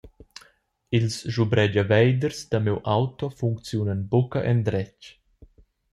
Ils 0.97 1.11
schubregiaveiders 1.31 2.39
da 2.51 2.57
miu 2.63 2.77
auto 2.97 3.25
funcziunan 3.39 4.01
buca 4.11 4.39
endretg. 4.53 4.99